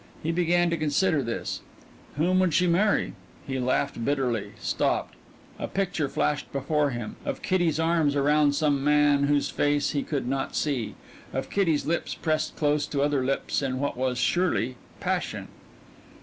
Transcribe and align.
He 0.23 0.31
began 0.31 0.71
to 0.71 0.77
consider 0.77 1.21
this. 1.21 1.61
Whom 2.17 2.39
would 2.39 2.55
she 2.55 2.65
marry? 2.65 3.13
He 3.45 3.59
laughed 3.59 4.03
bitterly, 4.03 4.53
stopped; 4.59 5.13
a 5.59 5.67
picture 5.67 6.09
flashed 6.09 6.51
before 6.51 6.89
him 6.89 7.17
of 7.23 7.43
Kitty's 7.43 7.79
arms 7.79 8.15
around 8.15 8.53
some 8.55 8.83
man 8.83 9.25
whose 9.25 9.51
face 9.51 9.91
he 9.91 10.01
could 10.01 10.27
not 10.27 10.55
see, 10.55 10.95
of 11.33 11.51
Kitty's 11.51 11.85
lips 11.85 12.15
pressed 12.15 12.55
close 12.55 12.87
to 12.87 13.03
other 13.03 13.23
lips 13.23 13.61
in 13.61 13.77
what 13.77 13.95
was 13.95 14.17
surely 14.17 14.75
passion. 14.99 15.49